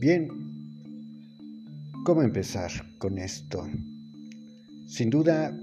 [0.00, 0.30] Bien,
[2.06, 3.68] ¿cómo empezar con esto?
[4.86, 5.54] Sin duda,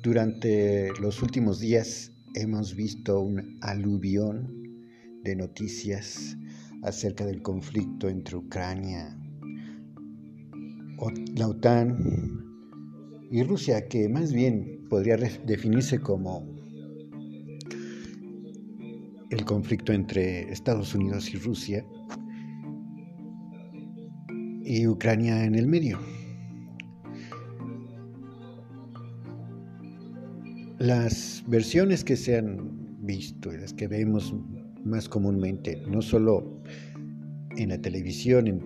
[0.00, 4.78] durante los últimos días hemos visto un aluvión
[5.24, 6.36] de noticias
[6.84, 9.18] acerca del conflicto entre Ucrania,
[11.34, 11.98] la OTAN
[13.32, 16.46] y Rusia, que más bien podría definirse como
[19.30, 21.84] el conflicto entre Estados Unidos y Rusia
[24.72, 25.98] y Ucrania en el medio.
[30.78, 32.70] Las versiones que se han
[33.02, 34.34] visto las que vemos
[34.82, 36.62] más comúnmente, no solo
[37.54, 38.62] en la televisión, en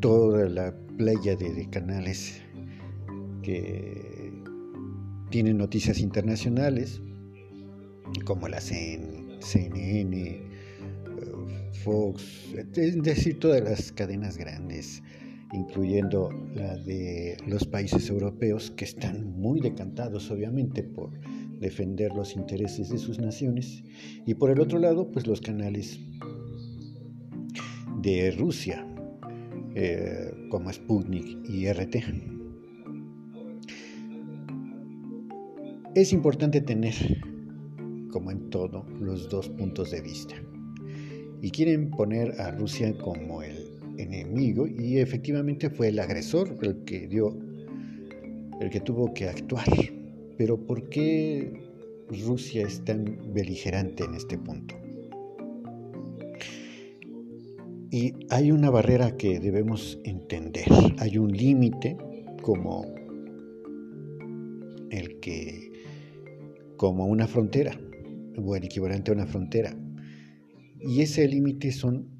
[0.00, 2.40] toda la playa de, canales
[3.42, 4.32] que
[5.30, 7.02] tienen noticias internacionales,
[8.24, 10.40] como la CNN,
[11.84, 15.02] Fox, es decir, todas las cadenas grandes,
[15.52, 21.10] incluyendo la de los países europeos, que están muy decantados, obviamente, por
[21.60, 23.84] defender los intereses de sus naciones,
[24.26, 26.00] y por el otro lado, pues los canales
[28.02, 28.86] de Rusia,
[29.74, 31.96] eh, como Sputnik y RT.
[35.94, 36.94] Es importante tener,
[38.10, 40.34] como en todo, los dos puntos de vista.
[41.40, 43.65] Y quieren poner a Rusia como el
[43.98, 47.36] enemigo y efectivamente fue el agresor el que dio,
[48.60, 49.66] el que tuvo que actuar.
[50.36, 51.52] Pero ¿por qué
[52.08, 54.74] Rusia es tan beligerante en este punto?
[57.90, 60.66] Y hay una barrera que debemos entender,
[60.98, 61.96] hay un límite
[62.42, 62.84] como
[64.90, 65.72] el que,
[66.76, 67.78] como una frontera,
[68.36, 69.74] o el equivalente a una frontera.
[70.80, 72.15] Y ese límite son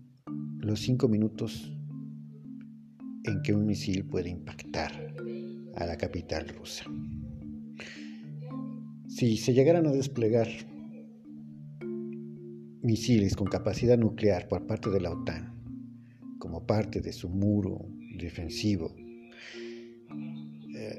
[0.66, 1.72] los cinco minutos
[3.22, 5.14] en que un misil puede impactar
[5.76, 6.84] a la capital rusa.
[9.06, 10.48] Si se llegaran a desplegar
[12.82, 15.54] misiles con capacidad nuclear por parte de la OTAN,
[16.40, 17.86] como parte de su muro
[18.18, 18.92] defensivo,
[20.76, 20.98] eh,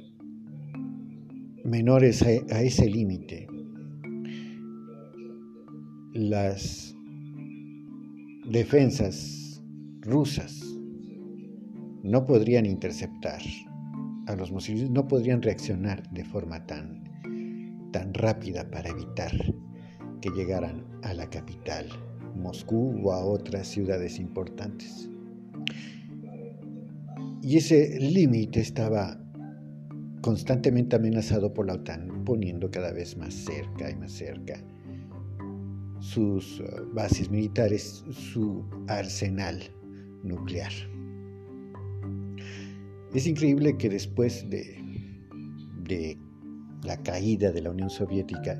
[1.65, 3.47] menores a, a ese límite,
[6.13, 6.95] las
[8.49, 9.46] defensas
[10.07, 10.63] rusas
[12.01, 13.41] no podrían interceptar
[14.27, 17.03] a los misiles, no podrían reaccionar de forma tan
[17.91, 19.31] tan rápida para evitar
[20.21, 21.87] que llegaran a la capital,
[22.35, 25.09] Moscú o a otras ciudades importantes.
[27.41, 29.19] Y ese límite estaba
[30.21, 34.61] constantemente amenazado por la OTAN, poniendo cada vez más cerca y más cerca
[35.99, 39.61] sus uh, bases militares, su arsenal
[40.23, 40.71] nuclear.
[43.13, 46.17] Es increíble que después de,
[46.83, 48.59] la caída de la Unión Soviética,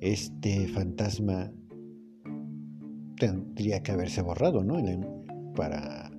[0.00, 1.50] este fantasma
[3.16, 4.80] tendría que haberse borrado, ¿no?
[5.54, 6.10] Para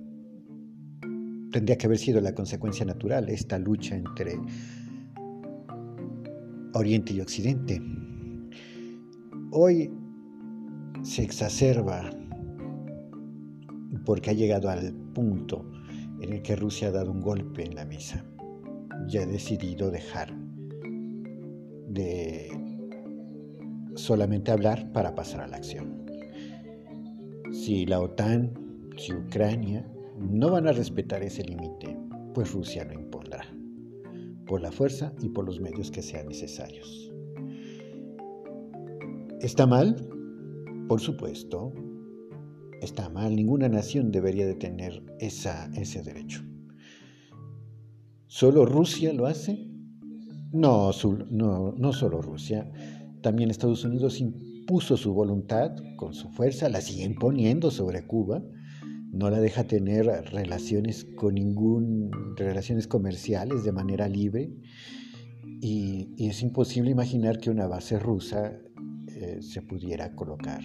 [1.52, 4.38] tendría que haber sido la consecuencia natural esta lucha entre
[6.74, 7.80] Oriente y Occidente.
[9.50, 9.90] Hoy
[11.02, 12.10] se exacerba
[14.04, 15.64] porque ha llegado al punto
[16.20, 18.24] en el que Rusia ha dado un golpe en la mesa
[19.08, 20.34] y ha decidido dejar
[21.88, 22.50] de
[23.94, 26.06] solamente hablar para pasar a la acción.
[27.52, 28.52] Si la OTAN,
[28.96, 29.86] si Ucrania
[30.18, 31.98] no van a respetar ese límite,
[32.34, 33.44] pues Rusia lo impondrá,
[34.46, 37.12] por la fuerza y por los medios que sean necesarios.
[39.40, 39.96] ¿Está mal?
[40.88, 41.72] Por supuesto,
[42.82, 43.34] está mal.
[43.36, 46.42] Ninguna nación debería de tener ese derecho.
[48.26, 49.68] ¿Solo Rusia lo hace?
[50.52, 50.90] No,
[51.30, 52.70] no, no solo Rusia,
[53.22, 58.42] también Estados Unidos impuso su voluntad con su fuerza, la sigue imponiendo sobre Cuba,
[59.12, 64.50] no la deja tener relaciones con ningún, relaciones comerciales de manera libre
[65.60, 68.52] y, es imposible imaginar que una base rusa
[69.08, 70.62] eh, se pudiera colocar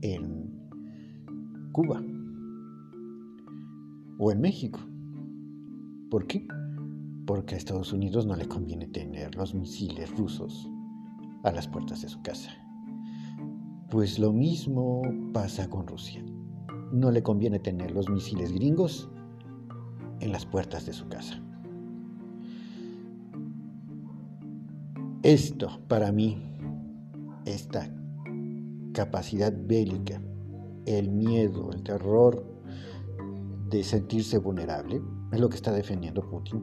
[0.00, 0.65] en
[1.76, 2.02] Cuba
[4.18, 4.80] o en México.
[6.10, 6.48] ¿Por qué?
[7.26, 10.70] porque a Estados Unidos no le conviene tener los misiles rusos
[11.42, 12.50] a las puertas de su casa.
[13.90, 15.02] Pues lo mismo
[15.34, 16.24] pasa con Rusia.
[16.92, 19.10] No le conviene tener los misiles gringos
[20.20, 21.42] en las puertas de su casa.
[25.22, 26.40] Esto, para mí,
[27.44, 27.92] esta
[28.94, 30.22] capacidad bélica
[30.86, 32.44] el miedo, el terror
[33.68, 35.02] de sentirse vulnerable,
[35.32, 36.62] es lo que está defendiendo Putin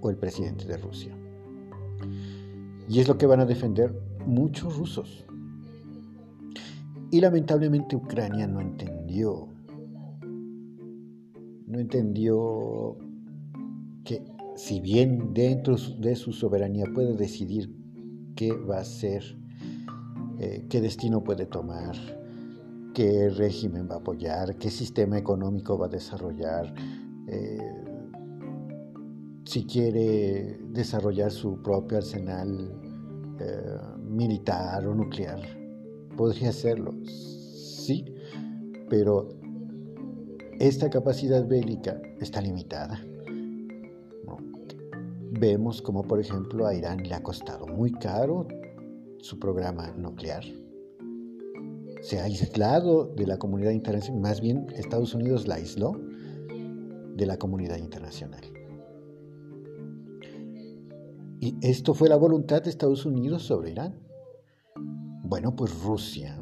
[0.00, 1.16] o el presidente de Rusia.
[2.88, 3.94] Y es lo que van a defender
[4.26, 5.24] muchos rusos.
[7.10, 9.48] Y lamentablemente Ucrania no entendió,
[11.66, 12.96] no entendió
[14.04, 14.24] que
[14.56, 17.72] si bien dentro de su soberanía puede decidir
[18.34, 19.22] qué va a hacer,
[20.40, 21.94] eh, qué destino puede tomar,
[22.94, 26.72] qué régimen va a apoyar, qué sistema económico va a desarrollar,
[27.26, 27.84] eh,
[29.44, 32.80] si quiere desarrollar su propio arsenal
[33.40, 35.40] eh, militar o nuclear.
[36.16, 38.04] Podría hacerlo, sí,
[38.88, 39.28] pero
[40.60, 43.04] esta capacidad bélica está limitada.
[45.36, 48.46] Vemos como, por ejemplo, a Irán le ha costado muy caro
[49.18, 50.44] su programa nuclear.
[52.04, 55.98] Se ha aislado de la comunidad internacional, más bien Estados Unidos la aisló
[57.16, 58.42] de la comunidad internacional.
[61.40, 63.98] Y esto fue la voluntad de Estados Unidos sobre Irán.
[65.22, 66.38] Bueno, pues Rusia,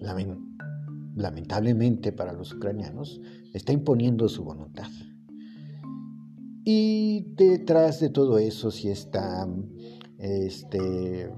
[0.00, 3.20] lamentablemente para los ucranianos,
[3.52, 4.88] está imponiendo su voluntad.
[6.64, 9.46] Y detrás de todo eso sí está
[10.18, 11.30] este,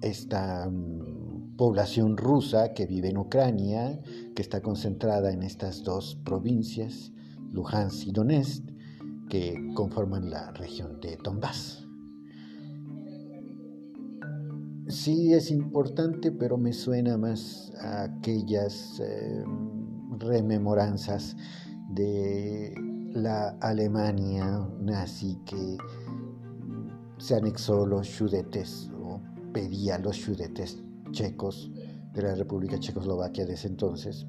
[0.00, 1.17] esta mm,
[1.58, 4.00] población rusa que vive en Ucrania,
[4.34, 7.12] que está concentrada en estas dos provincias,
[7.50, 8.64] Luhansk y Donetsk,
[9.28, 11.84] que conforman la región de Donbass.
[14.86, 21.36] Sí es importante, pero me suena más a aquellas em, rememoranzas
[21.90, 22.72] de
[23.12, 25.76] la Alemania nazi que
[27.18, 29.20] se anexó los Sudetes o
[29.52, 30.78] pedía los Sudetes
[31.10, 31.70] checos
[32.12, 34.26] de la República Checoslovaquia de ese entonces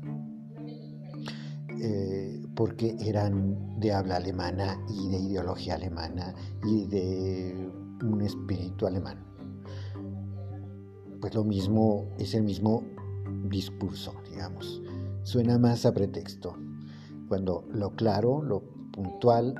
[1.81, 6.33] eh, porque eran de habla alemana y de ideología alemana
[6.65, 7.71] y de
[8.03, 9.23] un espíritu alemán.
[11.21, 12.83] Pues lo mismo, es el mismo
[13.45, 14.81] discurso, digamos.
[15.23, 16.57] Suena más a pretexto,
[17.29, 18.61] cuando lo claro, lo
[18.91, 19.55] puntual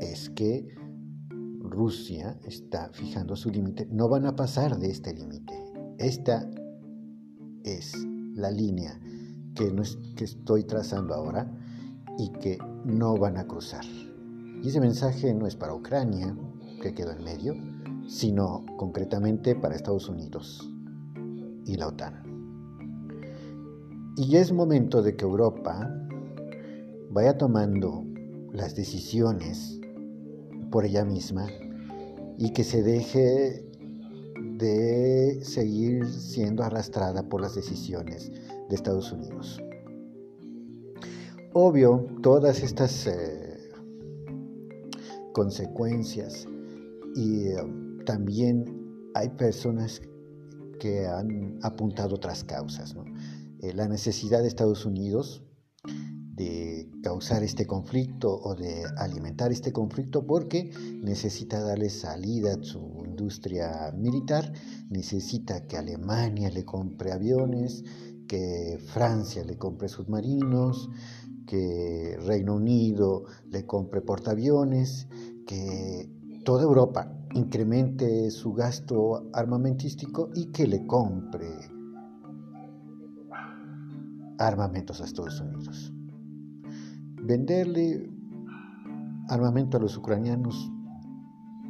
[0.00, 0.66] es que
[1.60, 3.86] Rusia está fijando su límite.
[3.86, 5.71] No van a pasar de este límite.
[6.02, 6.50] Esta
[7.62, 7.94] es
[8.34, 8.98] la línea
[9.54, 9.72] que,
[10.24, 11.48] estoy trazando ahora
[12.18, 13.84] y que no van a cruzar.
[13.84, 16.36] Y ese mensaje no es para Ucrania,
[16.82, 17.54] que quedó en medio,
[18.08, 20.68] sino concretamente para Estados Unidos
[21.66, 22.20] y la OTAN.
[24.16, 25.88] Y es momento de que Europa
[27.10, 28.04] vaya tomando
[28.52, 29.78] las decisiones
[30.72, 31.46] por ella misma
[32.38, 33.71] y que se deje
[34.62, 38.30] de seguir siendo arrastrada por las decisiones
[38.68, 39.60] de Estados Unidos.
[41.52, 43.58] Obvio, todas estas eh,
[45.32, 46.46] consecuencias
[47.16, 47.56] y eh,
[48.06, 50.00] también hay personas
[50.78, 52.94] que han apuntado otras causas.
[53.60, 55.42] Eh, la necesidad de Estados Unidos
[57.02, 60.70] causar este conflicto o de alimentar este conflicto porque
[61.02, 64.52] necesita darle salida a su industria militar,
[64.88, 67.84] necesita que Alemania le compre aviones,
[68.28, 70.88] que Francia le compre submarinos,
[71.46, 75.08] que Reino Unido le compre portaaviones,
[75.46, 76.08] que
[76.44, 81.48] toda Europa incremente su gasto armamentístico y que le compre
[84.38, 85.92] armamentos a Estados Unidos.
[87.24, 88.10] Venderle
[89.28, 90.72] armamento a los ucranianos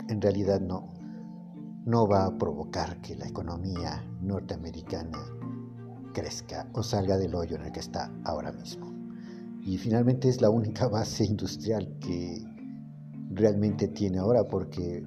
[0.08, 0.94] en realidad no,
[1.84, 5.18] no va a provocar que la economía norteamericana
[6.14, 8.90] crezca o salga del hoyo en el que está ahora mismo.
[9.60, 12.42] Y finalmente es la única base industrial que
[13.30, 15.06] realmente tiene ahora porque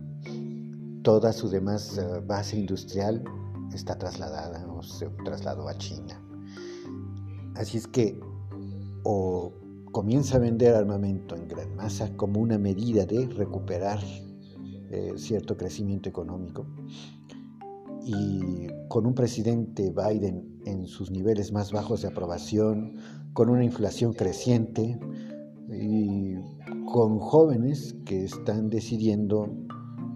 [1.01, 3.23] toda su demás eh, base industrial
[3.73, 6.21] está trasladada o se trasladó a China.
[7.55, 8.19] Así es que
[9.03, 9.64] o
[9.95, 13.99] comienza a vender armamento en gran masa como una medida de recuperar
[14.91, 16.65] eh, cierto crecimiento económico.
[18.03, 22.95] Y con un presidente Biden en sus niveles más bajos de aprobación,
[23.31, 24.99] con una inflación creciente
[25.69, 26.35] y
[26.91, 29.47] con jóvenes que están decidiendo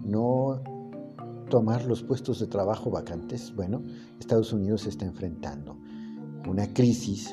[0.04, 0.62] no
[1.48, 3.82] tomar los puestos de trabajo vacantes, bueno,
[4.18, 5.78] Estados Unidos está enfrentando
[6.46, 7.32] una crisis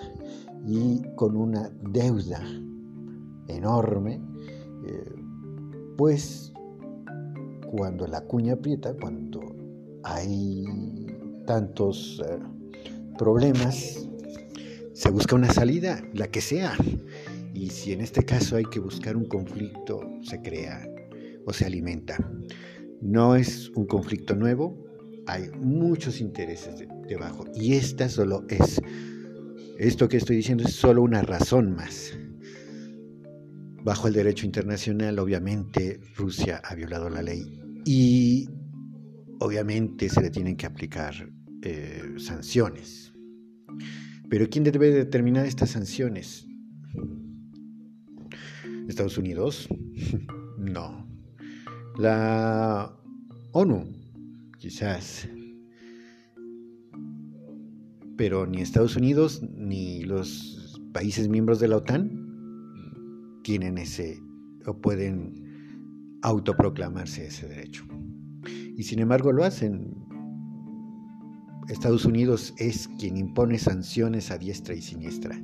[0.68, 2.42] y con una deuda
[3.48, 4.22] enorme,
[4.86, 5.16] eh,
[5.98, 6.54] pues
[7.72, 9.42] cuando la cuña aprieta, cuando
[10.04, 10.66] hay
[11.46, 12.40] tantos eh,
[13.18, 14.08] problemas
[14.98, 16.76] se busca una salida, la que sea.
[17.54, 20.90] Y si en este caso hay que buscar un conflicto, se crea
[21.46, 22.18] o se alimenta.
[23.00, 24.76] No es un conflicto nuevo,
[25.28, 27.46] hay muchos intereses debajo.
[27.54, 28.82] Y esta solo es,
[29.80, 32.18] esto que estoy diciendo es solo una razón más.
[33.84, 38.50] Bajo el derecho internacional, obviamente, Rusia ha violado la ley y
[39.40, 41.14] obviamente se le tienen que aplicar
[41.62, 43.14] eh, sanciones.
[44.30, 46.48] Pero ¿quién debe determinar estas sanciones?
[48.88, 49.70] ¿Estados Unidos?
[50.58, 51.08] no.
[51.98, 52.94] La
[53.52, 53.86] ONU,
[54.58, 55.30] quizás.
[58.18, 64.22] Pero ni Estados Unidos ni los países miembros de la OTAN tienen ese
[64.66, 67.86] o pueden autoproclamarse ese derecho.
[68.76, 69.96] Y sin embargo lo hacen.
[71.70, 75.40] Estados Unidos es quien impone sanciones a diestra y siniestra.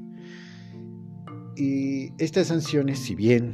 [1.56, 3.54] Y estas sanciones, si bien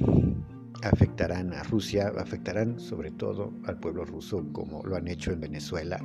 [0.83, 5.99] afectarán a Rusia, afectarán sobre todo al pueblo ruso, como lo han hecho en Venezuela.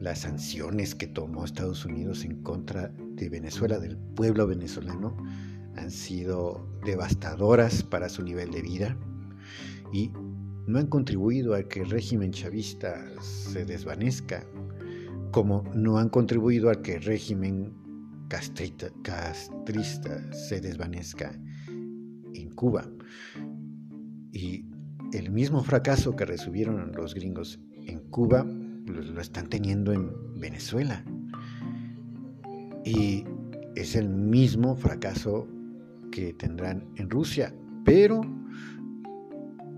[0.00, 5.16] Las sanciones que tomó Estados Unidos en contra de Venezuela, del pueblo venezolano,
[5.76, 8.96] han sido devastadoras para su nivel de vida
[9.92, 10.12] y
[10.66, 14.44] no han contribuido a que el régimen chavista se desvanezca,
[15.32, 17.72] como no han contribuido a que el régimen
[18.28, 21.32] castrista, castrista se desvanezca
[22.34, 22.88] en Cuba.
[24.32, 24.66] Y
[25.12, 28.46] el mismo fracaso que recibieron los gringos en Cuba
[28.88, 31.04] lo, están teniendo en Venezuela.
[32.84, 33.24] Y
[33.76, 35.46] es el mismo fracaso
[36.10, 37.54] que tendrán en Rusia,
[37.84, 38.20] pero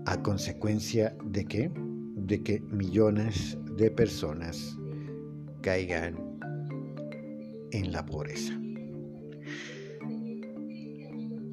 [0.05, 1.71] a consecuencia de que,
[2.15, 4.77] de que millones de personas
[5.61, 6.15] caigan
[7.71, 8.57] en la pobreza.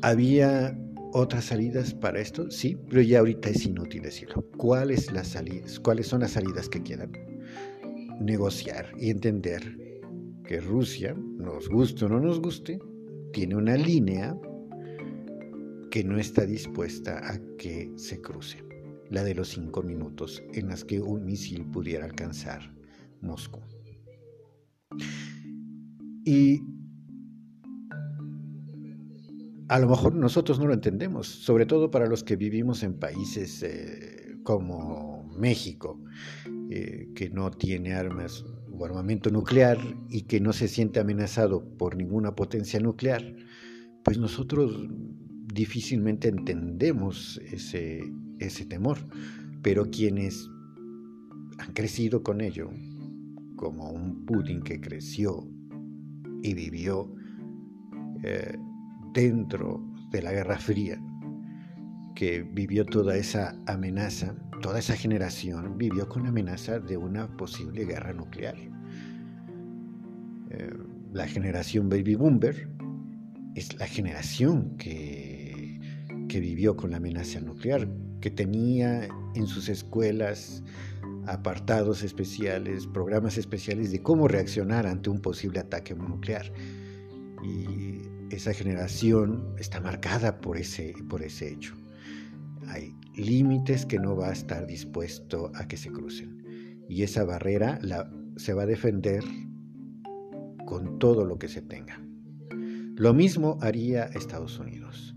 [0.03, 0.79] Había
[1.13, 4.45] otras salidas para esto, sí, pero ya ahorita es inútil decirlo.
[4.57, 7.11] ¿Cuáles, las salidas, ¿Cuáles son las salidas que quedan?
[8.21, 9.63] Negociar y entender
[10.45, 12.79] que Rusia, nos guste o no nos guste,
[13.33, 14.37] tiene una línea
[15.91, 18.65] que no está dispuesta a que se cruce,
[19.11, 22.75] la de los cinco minutos en las que un misil pudiera alcanzar
[23.21, 23.61] Moscú.
[26.25, 26.63] Y
[29.69, 33.63] a lo mejor nosotros no lo entendemos, sobre todo para los que vivimos en países
[33.63, 36.01] eh, como México,
[36.71, 39.79] eh, que no tiene armas o armamento nuclear
[40.11, 43.35] y que no se siente amenazado por ninguna potencia nuclear,
[44.05, 44.89] pues nosotros
[45.53, 48.03] difícilmente entendemos ese,
[48.39, 48.99] ese temor,
[49.63, 50.49] pero quienes
[51.59, 52.71] han crecido con ello,
[53.57, 55.49] como un Putin que creció
[56.43, 57.13] y vivió
[58.23, 58.57] eh,
[59.13, 61.01] dentro de la Guerra Fría,
[62.19, 67.85] que vivió toda esa amenaza, toda esa generación vivió con la amenaza de una posible
[67.85, 68.57] guerra nuclear.
[70.51, 70.73] Eh,
[71.13, 72.69] la generación Baby Boomer
[73.55, 75.79] es la generación que,
[76.29, 77.89] que vivió con la amenaza nuclear,
[78.21, 79.07] que tenía
[79.37, 80.65] en sus escuelas
[81.29, 86.53] apartados especiales, programas especiales de cómo reaccionar ante un posible ataque nuclear.
[87.45, 88.03] Y
[88.35, 91.77] esa generación está marcada por ese, por ese hecho.
[92.69, 96.45] Hay límites que no va a estar dispuesto a que se crucen.
[96.89, 97.79] Y esa barrera
[98.37, 99.25] se va a defender
[100.67, 102.01] con todo lo que se tenga.
[102.97, 105.15] Lo mismo haría Estados Unidos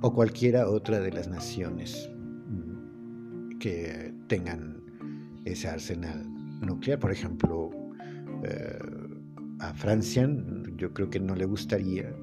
[0.00, 2.08] o cualquiera otra de las naciones
[2.46, 4.82] mm, que tengan
[5.44, 6.26] ese arsenal
[6.60, 6.98] nuclear.
[6.98, 7.70] Por ejemplo,
[8.44, 8.78] eh,
[9.58, 10.28] a Francia
[10.76, 12.14] yo creo que no le gustaría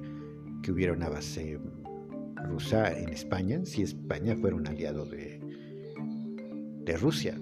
[0.62, 1.58] que hubiera una base
[2.46, 5.40] rusa en España si España fuera un aliado de,
[6.84, 7.38] de Rusia.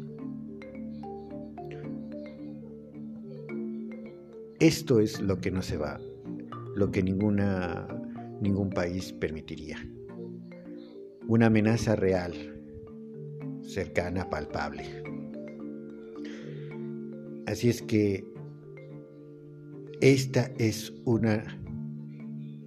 [4.61, 6.00] Esto es lo que no se va,
[6.75, 7.87] lo que ninguna,
[8.40, 9.78] ningún país permitiría.
[11.28, 12.32] Una amenaza real,
[13.62, 14.84] cercana, palpable.
[17.46, 18.25] Así es que
[20.00, 21.63] esta es una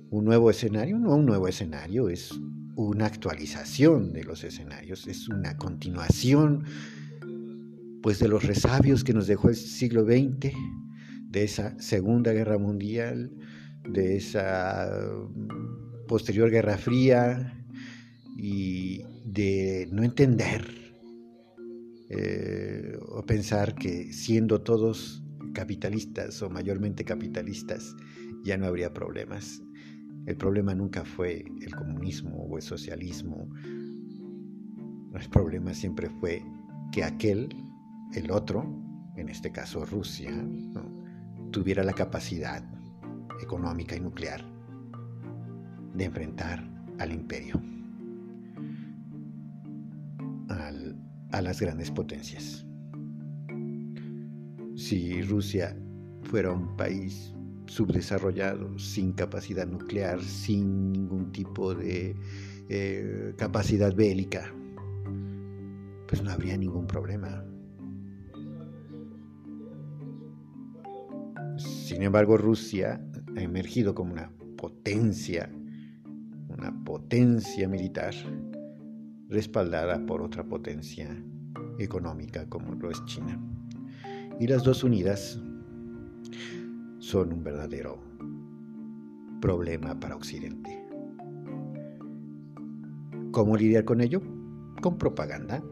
[0.09, 2.31] un nuevo escenario, no un nuevo escenario, es
[2.75, 6.63] una actualización de los escenarios, es una continuación
[8.01, 10.53] pues de los resabios que nos dejó el siglo XX,
[11.29, 13.31] de esa Segunda Guerra Mundial,
[13.89, 14.89] de esa
[15.29, 17.65] mm, posterior Guerra Fría
[18.37, 20.65] y de no entender
[22.09, 25.23] eh, o pensar que siendo todos
[25.53, 27.95] capitalistas o mayormente capitalistas,
[28.45, 29.61] ya no habría problemas.
[30.27, 33.48] El problema nunca fue el comunismo o el socialismo.
[35.13, 36.43] El problema siempre fue
[36.91, 37.48] que aquel,
[38.13, 38.65] el otro,
[39.15, 40.31] en este caso Rusia,
[41.51, 42.62] tuviera la capacidad
[43.41, 44.43] económica y nuclear
[45.93, 46.62] de enfrentar
[47.00, 47.62] al imperio,
[51.31, 52.67] a las grandes potencias.
[54.75, 55.74] Si Rusia
[56.24, 57.34] fuera un país
[57.67, 62.15] subdesarrollado, sin capacidad nuclear, sin ningún tipo de
[62.69, 64.53] eh, capacidad bélica,
[66.07, 67.45] pues no habría ningún problema.
[71.57, 73.01] Sin embargo, Rusia
[73.36, 75.51] ha emergido como una potencia,
[76.50, 78.13] una potencia militar
[79.29, 81.09] respaldada por otra potencia
[81.79, 83.39] económica como lo es China.
[84.39, 85.41] Y las dos unidas
[87.07, 87.99] son un verdadero
[89.39, 90.85] problema para Occidente.
[93.31, 94.21] ¿Cómo lidiar con ello?
[94.81, 95.63] Con propaganda,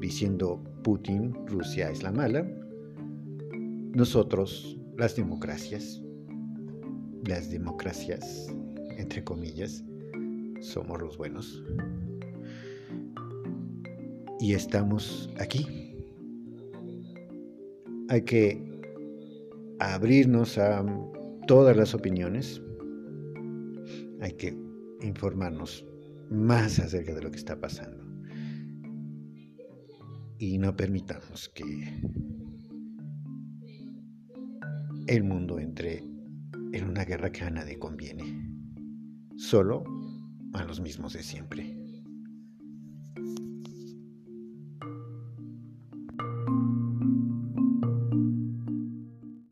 [0.00, 2.48] diciendo Putin, Rusia es la mala,
[3.92, 6.02] nosotros, las democracias,
[7.26, 8.46] las democracias,
[8.96, 9.84] entre comillas,
[10.62, 11.62] somos los buenos.
[14.40, 15.66] Y estamos aquí.
[18.08, 18.67] Hay que
[19.80, 20.84] abrirnos a
[21.46, 22.62] todas las opiniones.
[24.20, 24.56] Hay que
[25.02, 25.86] informarnos
[26.30, 28.04] más acerca de lo que está pasando.
[30.38, 31.64] Y no permitamos que
[35.06, 36.04] el mundo entre
[36.72, 38.46] en una guerra que a nadie conviene,
[39.36, 39.84] solo
[40.52, 41.77] a los mismos de siempre.